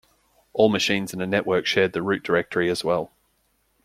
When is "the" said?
1.93-2.01